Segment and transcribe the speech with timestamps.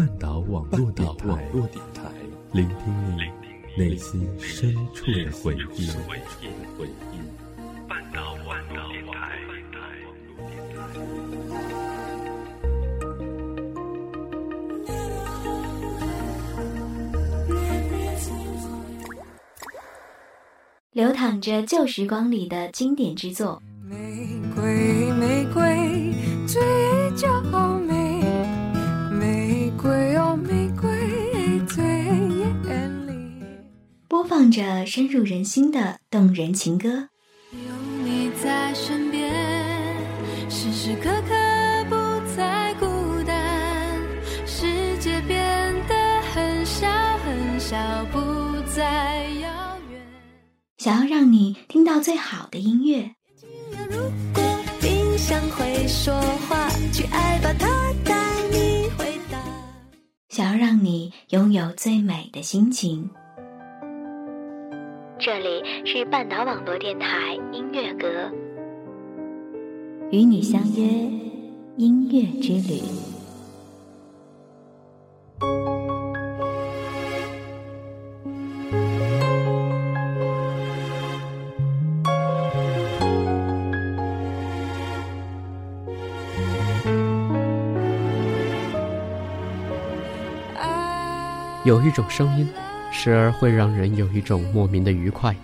[0.00, 2.10] 半岛网络电台，
[2.52, 2.74] 聆听
[3.18, 3.20] 你
[3.76, 5.90] 内心深处的回忆。
[7.86, 9.38] 半岛网络电台。
[20.92, 23.62] 流淌着旧时光里的经典之作。
[23.84, 26.14] 玫瑰，玫瑰，
[26.46, 26.58] 最
[34.30, 37.08] 放着深入人心的动人情歌。
[37.50, 39.28] 有你在身边，
[40.48, 41.34] 时时刻刻
[41.88, 41.96] 不
[42.36, 42.86] 再孤
[43.26, 44.00] 单。
[44.46, 46.86] 世界变得很小
[47.18, 47.76] 很小，
[48.12, 48.20] 不
[48.72, 50.00] 再遥远。
[50.78, 53.12] 想要让你听到最好的音乐，
[53.90, 53.98] 如
[54.32, 54.42] 果
[54.80, 56.14] 冰箱会说
[56.48, 58.14] 话，去爱吧，它带
[58.52, 59.42] 你回答。
[60.28, 63.10] 想要让你拥有最美的心情。
[65.22, 68.08] 这里是半岛网络电台音乐阁，
[70.10, 70.82] 与你相约
[71.76, 72.80] 音乐之旅。
[91.66, 92.48] 有一种声音，
[92.92, 95.34] 时而会让人有一种莫名的愉快，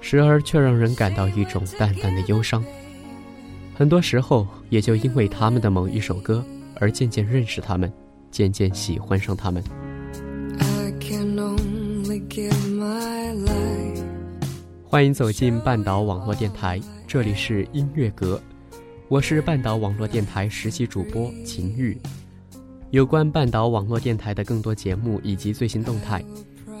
[0.00, 2.64] 时而却让人感到一种淡淡的忧伤。
[3.74, 6.44] 很多时候，也就因为他们的某一首歌，
[6.76, 7.92] 而渐渐认识他们，
[8.30, 9.62] 渐渐喜欢上他们。
[14.84, 18.40] 欢迎走进半岛网络电台，这里是音乐阁，
[19.08, 21.98] 我是半岛网络电台实习主播秦玉。
[22.90, 26.24] 有关半岛网络电台的更多节目以及最新动态，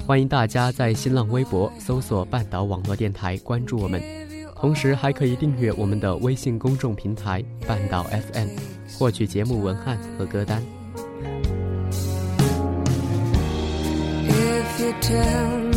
[0.06, 4.02] 欢迎大家在新浪微博搜索“半岛网络电台”关注我们，
[4.56, 8.48] 同时还可以订阅我们的微信公众平台“半岛 FM”，
[8.98, 10.60] 获取节目文案和歌单。
[14.28, 15.69] If you tell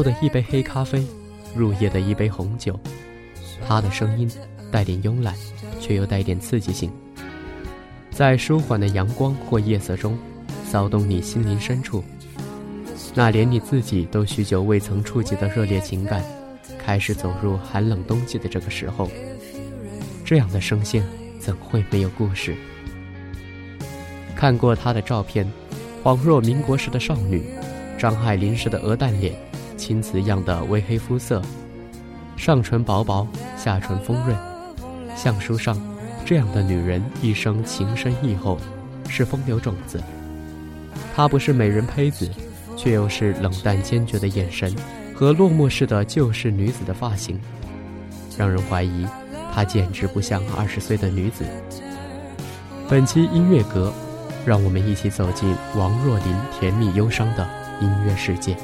[0.00, 1.06] 后的一杯黑咖啡，
[1.54, 2.80] 入夜的一杯红酒，
[3.68, 4.30] 他的声音
[4.72, 5.34] 带点慵懒，
[5.78, 6.90] 却又带点刺激性，
[8.10, 10.16] 在舒缓的阳光或夜色中，
[10.64, 12.02] 骚动你心灵深处。
[13.14, 16.24] 那连你自己都许久未曾触及的热烈情感，
[16.78, 19.10] 开始走入寒冷冬季的这个时候，
[20.24, 21.04] 这样的声线
[21.38, 22.56] 怎会没有故事？
[24.34, 25.46] 看过他的照片，
[26.02, 27.44] 恍若民国时的少女，
[27.98, 29.34] 张爱玲式的鹅蛋脸，
[29.80, 31.40] 青瓷样的微黑肤色，
[32.36, 33.26] 上唇薄薄，
[33.56, 34.36] 下唇丰润，
[35.16, 35.74] 像书上
[36.22, 38.58] 这样的女人一生情深意厚，
[39.08, 39.98] 是风流种子。
[41.16, 42.30] 她不是美人胚子，
[42.76, 44.70] 却又是冷淡坚决的眼神
[45.14, 47.40] 和落寞似的旧式女子的发型，
[48.36, 49.06] 让人怀疑
[49.50, 51.42] 她简直不像二十岁的女子。
[52.86, 53.90] 本期音乐阁，
[54.44, 57.48] 让我们一起走进王若琳甜蜜忧伤的
[57.80, 58.54] 音乐世界。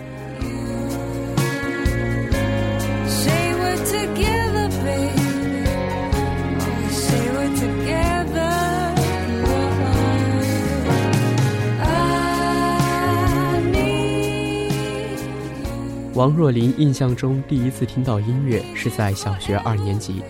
[16.27, 20.25] 王若琳印象中第一次听到音乐是在小学二年级，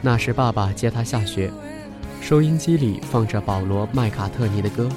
[0.00, 1.52] 那时爸爸接她下学，
[2.22, 4.88] 收音机里放着保罗·麦卡特尼的歌，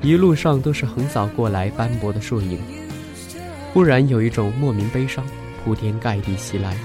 [0.00, 2.58] 一路上都是横扫过来斑驳的树影。
[3.72, 5.24] 忽然有一种莫名悲伤
[5.62, 6.76] 铺天盖地袭来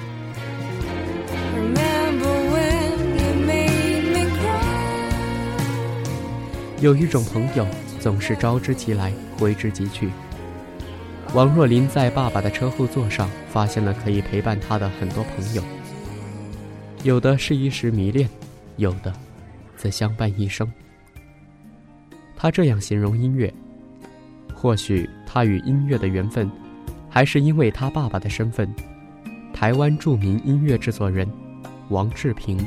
[6.79, 7.65] 有一种朋友
[7.99, 10.11] 总是招之即来，挥之即去。
[11.37, 15.61] 王若琳在爸爸的车后座上发现了可以陪伴她的很多朋友，
[17.03, 18.27] 有的是一时迷恋，
[18.77, 19.13] 有的
[19.75, 20.67] 则相伴一生。
[22.35, 23.53] 他这样形容音乐，
[24.51, 26.49] 或许他与音乐的缘分，
[27.07, 28.67] 还是因为他爸爸的身份——
[29.53, 31.31] 台湾著名音乐制作人
[31.89, 32.57] 王志平。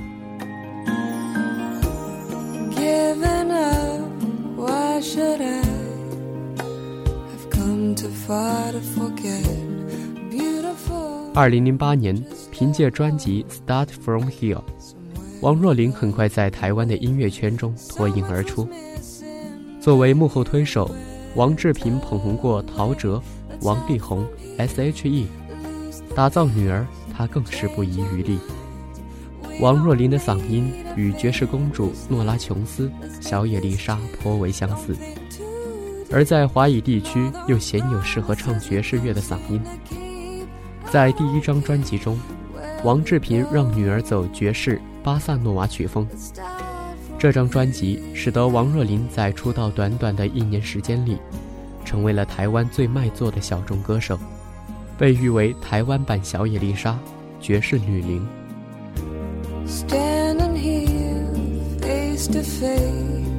[11.35, 14.55] 二零零八年，凭借专辑《Start From Here》，
[15.41, 18.69] 王若琳很快在台湾的音乐圈中脱颖而出。
[19.81, 20.89] 作为幕后推手，
[21.35, 23.21] 王志平捧红过陶喆、
[23.63, 24.25] 王力宏、
[24.59, 25.27] S.H.E，
[26.15, 28.39] 打造女儿，他更是不遗余力。
[29.61, 32.89] 王若琳的嗓音与爵士公主诺拉·琼斯、
[33.21, 34.95] 小野丽莎颇为相似。
[36.13, 39.61] 而在华语地区，又鲜有适合唱爵士乐的嗓音。
[40.91, 42.19] 在第一张专辑中，
[42.83, 46.07] 王志平让女儿走爵士巴萨诺瓦曲风。
[47.17, 51.17] 这张专辑使得王若琳在出道短短的一年时间里，
[51.85, 54.19] 成为了台湾最卖座的小众歌手，
[54.99, 56.99] 被誉为台湾版小野丽莎，
[57.41, 58.27] 爵士女伶。
[59.65, 63.30] Standing here, face to face.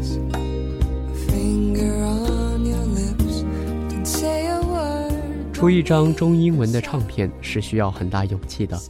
[5.62, 8.82] 出一张中英文的唱片是需要很大勇气的。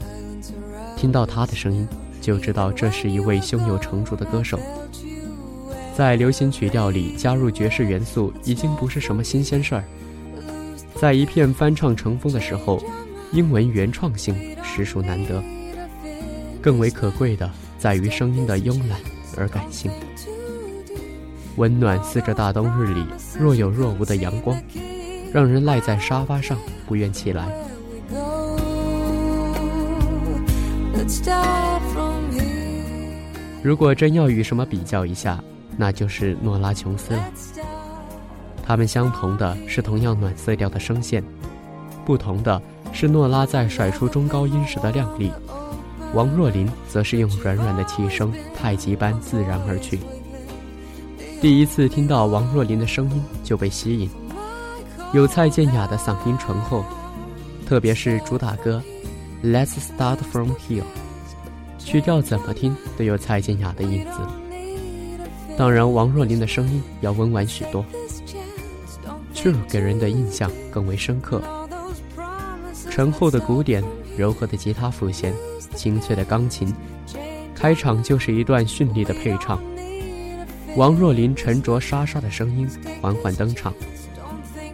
[0.96, 1.86] 听到他的声音，
[2.22, 4.58] 就知道这是一位胸有成竹的歌手。
[5.94, 9.84] 在流行曲调里加入爵士元素，已经不是什么新鲜事儿。
[10.96, 12.82] 在一片翻唱成风的时候，
[13.34, 14.34] 英文原创性
[14.64, 15.44] 实属难得。
[16.62, 18.98] 更为可贵的在于声音的慵懒
[19.36, 19.92] 而感性，
[21.58, 23.06] 温暖似这大冬日里
[23.38, 24.58] 若有若无的阳光。
[25.34, 27.48] 让人赖在沙发上不愿起来。
[33.64, 35.42] 如果真要与什么比较一下，
[35.78, 37.24] 那就是诺拉琼斯了。
[38.64, 41.24] 他们相同的是同样暖色调的声线，
[42.06, 42.62] 不同的
[42.92, 45.32] 是诺拉在甩出中高音时的亮丽，
[46.14, 50.00] 王若琳则是用软软的气声太极般自然而去。
[51.42, 54.10] 第一次听到王若琳的声音就被吸引。
[55.14, 56.86] 有蔡健雅的嗓音醇厚，
[57.68, 58.82] 特别是主打歌
[59.46, 60.84] 《Let's Start From Here》，
[61.78, 64.20] 曲调怎么听都有蔡健雅的影子。
[65.58, 67.86] 当然，王若琳的声音要温婉许多，
[69.34, 71.42] 却给人的印象更为深刻。
[72.90, 73.84] 醇厚的鼓点，
[74.16, 75.34] 柔和的吉他副弦，
[75.76, 76.74] 清脆的钢琴，
[77.54, 79.62] 开场就是一段绚丽的配唱。
[80.78, 82.66] 王若琳沉着沙沙的声音
[83.02, 83.74] 缓缓登场。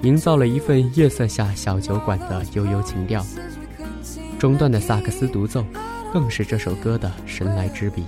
[0.02, 3.26] 营造了一份夜色下小酒馆的悠悠情调，
[4.38, 5.66] 中段的萨克斯独奏，
[6.14, 8.04] 更是这首歌的神来之笔。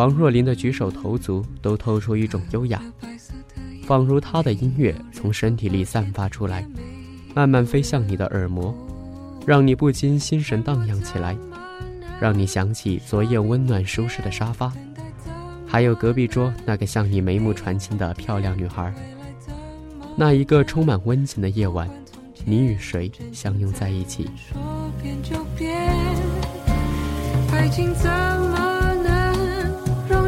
[0.00, 2.82] 王若琳的举手投足都透出一种优雅，
[3.84, 6.66] 仿如她的音乐从身体里散发出来，
[7.34, 8.74] 慢慢飞向你的耳膜，
[9.44, 11.36] 让你不禁心神荡漾起来，
[12.18, 14.72] 让你想起昨夜温暖舒适的沙发，
[15.66, 18.90] 还有隔壁桌那个向你眉目传情的漂亮女孩。
[20.16, 21.86] 那一个充满温情的夜晚，
[22.46, 24.30] 你与谁相拥在一起？
[27.52, 27.94] 爱情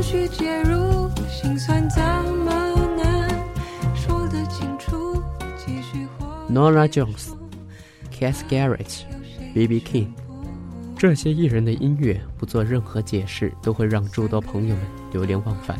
[0.02, 0.26] 怎么？
[0.28, 2.52] 介入，心酸怎么
[2.96, 3.28] 能
[3.94, 5.22] 说得清楚
[5.56, 6.06] 继续
[6.50, 7.30] ？Nora Jones、
[8.12, 9.02] Cass Garrett、
[9.54, 9.80] B.B.
[9.80, 10.08] King，
[10.98, 15.78] 这些艺人的音乐不做任何解释，都会让诸多朋友们流连忘返，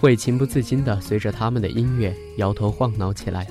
[0.00, 3.46] 会情不自禁地随着他们的音乐摇头晃脑起来。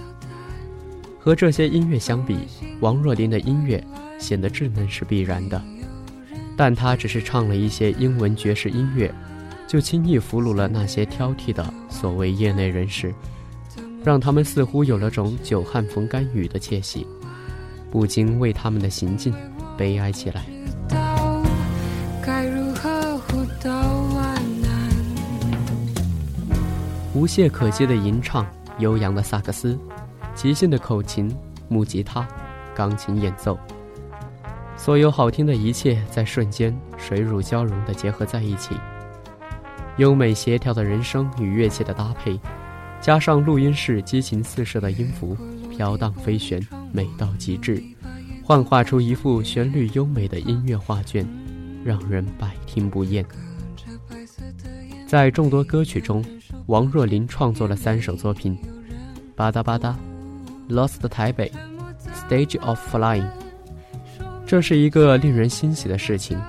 [1.19, 2.38] 和这些音乐相比，
[2.79, 3.83] 王若琳的音乐
[4.19, 5.62] 显得稚嫩是必然的，
[6.55, 9.13] 但她只是唱了一些英文爵士音乐，
[9.74, 13.12] 就轻易俘虏了那些挑剔的所谓业内人士，
[14.03, 17.08] 让他们似乎有了种久旱逢甘雨的窃喜，
[17.89, 19.34] 不禁为他们的行径
[19.75, 20.46] 悲哀起来。
[27.15, 28.46] 无懈可击的吟唱，
[28.77, 29.75] 悠扬的萨克斯。
[30.36, 31.36] 即兴的口琴、
[31.68, 32.27] 木吉他、
[32.75, 33.58] 钢琴演奏，
[34.77, 38.75] 所有好听的一切在瞬间水乳交融地结合在一起。
[39.97, 42.39] 优美协调的人声与乐器的搭配，
[43.00, 45.38] 加上录音室激情四射的音符，
[45.69, 46.59] 飘荡飞旋，
[46.91, 47.81] 美到极致，
[48.43, 51.27] 幻化出一幅旋律优美的音乐画卷，
[51.83, 53.23] 让人百听不厌。
[55.07, 56.25] 在众多歌曲中，
[56.65, 58.57] 王若琳创作了三首作品，
[59.35, 59.93] 《吧嗒吧嗒》。
[60.69, 61.51] Lost 台北
[62.15, 63.27] ，Stage of Flying，
[64.47, 66.41] 这是一个令人欣喜的事情，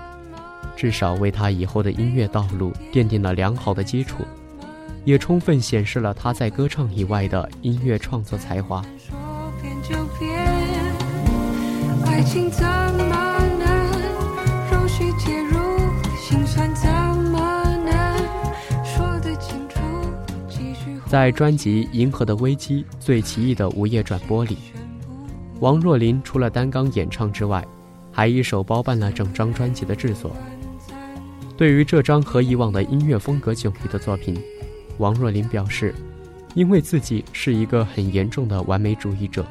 [0.77, 4.25] 至少为他以后的音乐道路奠定了良好的基础，
[5.05, 8.85] 也充分显示了他在歌唱以外的音乐创作才华。
[12.07, 12.51] 爱情
[21.07, 24.59] 在专辑《银河的危机》最奇异的午夜转播里，
[25.61, 27.65] 王若琳除了单刚演唱之外，
[28.11, 30.37] 还一手包办了整张专辑的制作。
[31.57, 34.37] 对于这张和以往的音乐风格迥异的作品，
[34.99, 35.95] 王若琳表示，
[36.55, 39.47] 因为自己是一个很严重的完美主义者，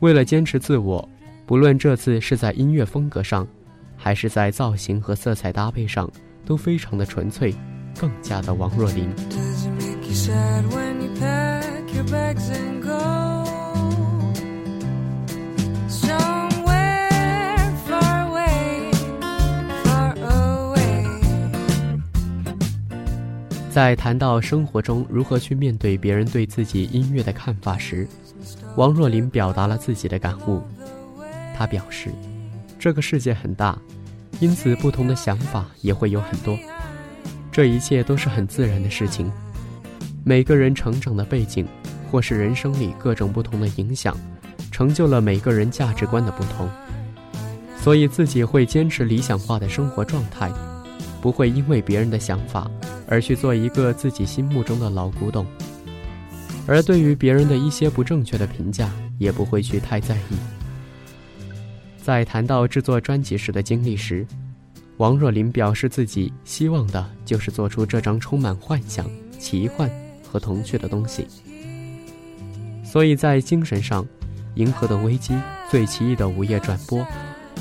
[0.00, 1.06] 为了坚持自我，
[1.44, 3.46] 不论这次是在音乐风格上，
[3.96, 6.10] 还是在造型和色彩搭配上，
[6.46, 7.54] 都非常的纯粹，
[7.98, 9.08] 更加的王若琳。
[23.74, 28.06] 在谈到生活中如何去面对别人对自己音乐的看法时，
[28.76, 30.62] 王若琳表达了自己的感悟。
[31.58, 32.08] 她表示
[32.78, 33.76] ：“这个世界很大，
[34.38, 36.56] 因此不同的想法也会有很多，
[37.50, 39.28] 这一切都是很自然的事情。”
[40.22, 41.66] 每个人成长的背景，
[42.12, 44.16] 或是人生里各种不同的影响，
[44.70, 46.70] 成就了每个人价值观的不同。
[47.80, 50.48] 所以自己会坚持理想化的生活状态，
[51.20, 52.70] 不会因为别人的想法
[53.06, 55.46] 而去做一个自己心目中的老古董。
[56.66, 60.36] 而对于别人的一些不正确的评价，也不会去太在意。
[62.02, 64.26] 在谈到制作专辑时的经历时，
[64.96, 69.90] 王若琳表示自己希望的就是做出这张充满幻想、奇幻。
[70.26, 71.24] 和童趣的东西，
[72.84, 74.02] 所以在精神上，
[74.56, 75.32] 《银河的危机》
[75.70, 77.06] 最奇异的午夜转播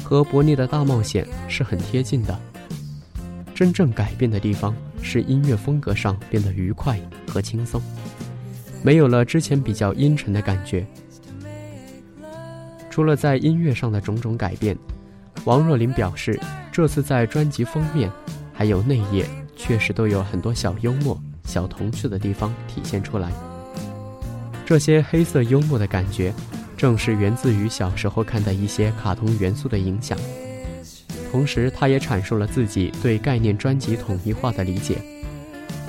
[0.03, 2.35] 和《伯尼的大冒险》是很贴近的。
[3.53, 7.79] 真正改变的地方使音乐风格上变得愉快和轻松，
[8.81, 10.83] 没有了之前比较阴沉的感觉。
[12.89, 14.75] 除了在音乐上的种种改变，
[15.45, 16.39] 王若琳表示，
[16.71, 18.09] 这次在专辑封面
[18.53, 21.19] 还有内页，确实都有很多小幽默。
[21.45, 23.29] 小童趣的地方体现出来，
[24.65, 26.33] 这些黑色幽默的感觉，
[26.77, 30.17] 正是源自于小时候看的一些卡通元素的影响。
[31.33, 34.99] 同时，他也阐述了自己对概念专辑统一化的理解。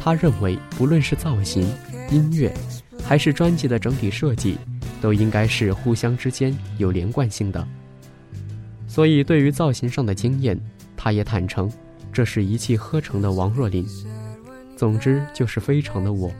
[0.00, 1.70] 他认为，不论是造型、
[2.10, 2.50] 音乐，
[3.04, 4.56] 还是专辑的整体设计，
[5.02, 7.62] 都应该是互相之间有连贯性的。
[8.88, 10.58] 所以，对于造型上的经验，
[10.96, 11.70] 他也坦诚，
[12.10, 13.86] 这是一气呵成的王若琳。
[14.78, 16.32] 总之就是非常的我。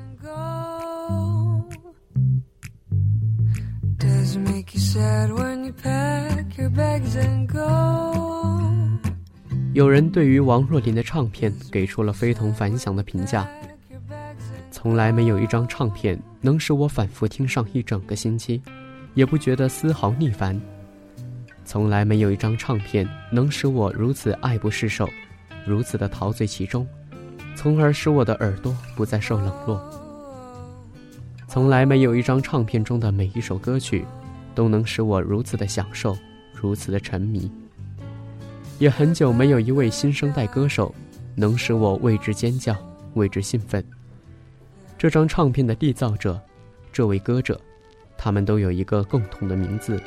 [9.75, 13.45] 有人对于王若琳的唱片给出了非同凡响的评价。
[14.71, 18.63] 从来没有一张唱片能使我反复听上一整个星期，
[19.15, 20.61] 也不觉得丝毫腻烦。
[21.65, 25.09] 从来没有一张唱片能使我如此爱不释手，
[25.67, 26.87] 如此的陶醉其中。
[27.57, 29.83] 从而使我的耳朵不再受冷落。
[31.49, 34.05] 从来没有一张唱片中的每一首歌曲，
[34.55, 36.17] 都能使我如此的享受，
[36.53, 37.51] 如此的沉迷。
[38.85, 40.95] 也很久没有一位新生代歌手
[41.35, 42.77] 能使我为之尖叫
[43.15, 43.83] 为之兴奋
[44.99, 46.39] 这张唱片的缔造者
[46.93, 47.59] 这位歌者
[48.19, 49.99] 他们都有一个共同的名字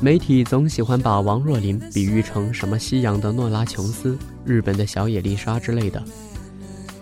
[0.00, 6.00] 媒体总喜欢把王若琳比喻成什么西洋的诺拉琼斯、日本的小野丽莎之类的，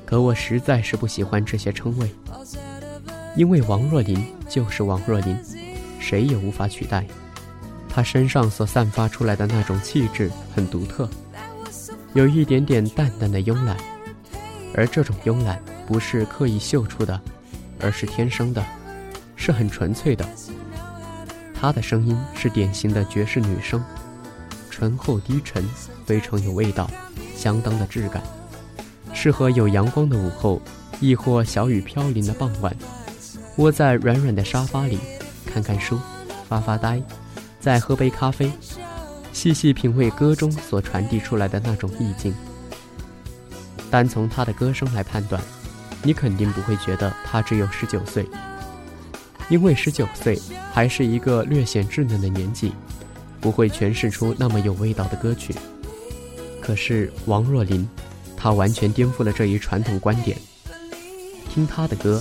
[0.07, 2.11] 可我实在是不喜欢这些称谓，
[3.37, 5.37] 因为王若琳就是王若琳，
[5.99, 7.05] 谁也无法取代。
[7.87, 11.07] 她身上所散发出来的那种气质很独特，
[12.15, 13.77] 有一点点淡淡的慵懒，
[14.75, 17.21] 而这种慵懒不是刻意秀出的，
[17.79, 18.65] 而是天生的，
[19.37, 20.27] 是很纯粹的。
[21.59, 23.83] 她的声音是典型的爵士女声，
[24.71, 25.65] 醇厚低沉，
[26.05, 26.91] 非常有味道，
[27.35, 28.23] 相当的质感，
[29.15, 30.61] 适合有阳光的午后，
[31.01, 32.77] 亦或小雨飘零的傍晚，
[33.57, 34.99] 窝在软软的沙发里，
[35.47, 35.99] 看看书，
[36.49, 37.03] 发发呆，
[37.59, 38.53] 再喝杯咖啡，
[39.33, 42.35] 细细品味歌中所传递出来的那种意境。
[43.91, 45.41] 单从她的歌声来判断，
[46.03, 48.29] 你肯定不会觉得她只有十九岁。
[49.49, 50.41] 因为十九岁
[50.73, 52.73] 还是一个略显稚嫩的年纪，
[53.41, 55.55] 不会诠释出那么有味道的歌曲。
[56.61, 57.89] 可是王若琳，
[58.37, 60.37] 她完全颠覆了这一传统观点。
[61.49, 62.21] 听她的歌，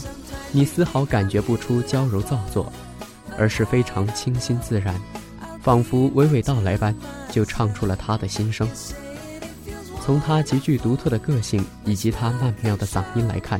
[0.52, 2.72] 你丝毫感觉不出娇柔造作，
[3.38, 4.94] 而是非常清新自然，
[5.62, 6.96] 仿佛娓娓道来般
[7.32, 8.70] 就唱出了她的心声。
[10.00, 13.60] 从她极具独特的个性以及她曼妙的嗓音来看，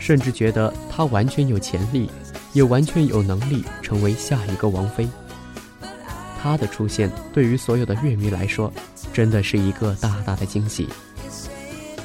[0.00, 2.10] 甚至觉得她完全有潜力。
[2.56, 5.06] 也完全有能力成为下一个王菲。
[6.40, 8.72] 她的出现对于所有的乐迷来说，
[9.12, 10.88] 真的是一个大大的惊喜。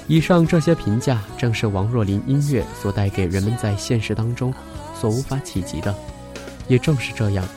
[0.08, 4.54] 以上这些评价，正是王若琳音乐所带给人们在现实当中
[4.94, 5.96] 所无法企及的。
[6.68, 7.48] 也正是这样，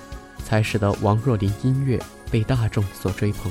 [0.44, 3.50] 才使得王若琳音乐被大众所追捧。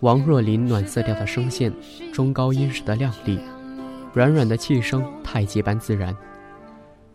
[0.00, 1.72] 王若琳暖色调的声线，
[2.12, 3.36] 中高音时的亮丽，
[4.14, 6.16] 软软的气声，太极般自然，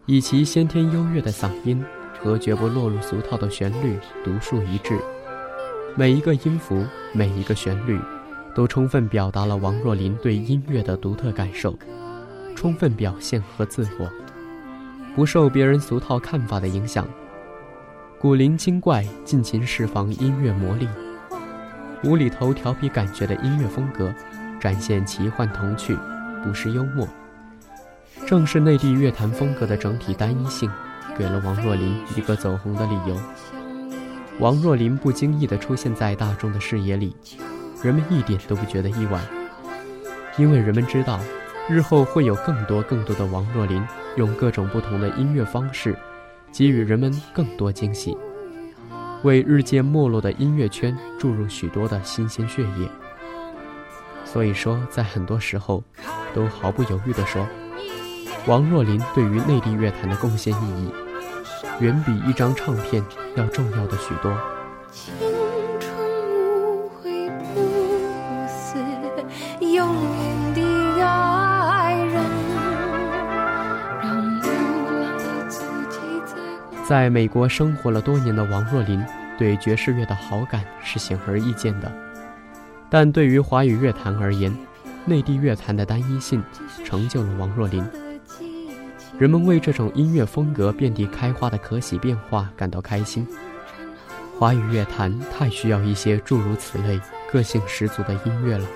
[0.05, 1.81] 以其先天优越的嗓音
[2.19, 4.99] 和绝不落入俗套的旋律独树一帜。
[5.95, 7.97] 每一个音符，每一个旋律，
[8.53, 11.73] 都充分表达了王若琳对音乐的独特感受，
[12.53, 14.11] 充分表现和自我，
[15.15, 17.07] 不受别人俗套看法的影响。
[18.19, 20.85] 古灵精怪，尽情释放音乐魔力。
[22.03, 24.13] 无厘头、调皮、感觉的音乐风格，
[24.59, 25.97] 展现奇幻童趣，
[26.43, 27.07] 不失幽默。
[28.25, 30.69] 正是内地乐坛风格的整体单一性，
[31.17, 33.17] 给了王若琳一个走红的理由。
[34.39, 37.15] 王若琳不经意地出现在大众的视野里，
[37.81, 39.21] 人们一点都不觉得意外，
[40.37, 41.19] 因为人们知道，
[41.69, 43.81] 日后会有更多更多的王若琳，
[44.17, 45.95] 用各种不同的音乐方式，
[46.51, 48.17] 给予人们更多惊喜。
[49.23, 52.89] 为日渐没落的音乐圈注入许多的新鲜血液。
[54.25, 55.83] 所以说，在很多时候，
[56.33, 57.47] 都毫不犹豫地说，
[58.47, 60.93] 王若琳对于内地乐坛的贡献意义，
[61.79, 63.03] 远比一张唱片
[63.35, 65.32] 要重要的许多。
[76.93, 79.03] 在美国生活了多年的王若琳，
[79.35, 81.91] 对爵士乐的好感是显而易见的。
[82.87, 84.55] 但对于华语乐坛而言，
[85.03, 86.43] 内地乐坛的单一性
[86.85, 87.83] 成就了王若琳。
[89.17, 93.27] 人们为这种音乐风格遍地开花的可喜变化感到开心。
[94.37, 97.01] 华语乐坛太需要一些诸如此类、
[97.31, 98.67] 个性十足的音乐了。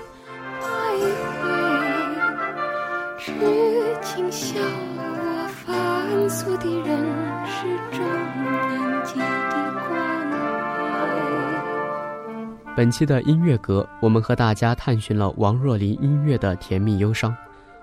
[12.78, 17.36] 本期的音乐阁，我们和大家探寻了王若琳音乐的甜蜜忧伤，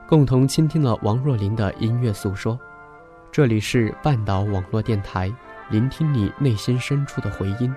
[0.08, 2.58] 共同倾听了王若琳的音乐诉说。
[3.30, 5.30] 这里是半岛网络电台，
[5.70, 7.76] 聆听你内心深处的回音。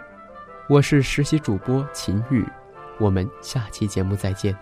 [0.69, 2.47] 我是实习主播秦宇，
[3.01, 4.57] 我们下期节目再见。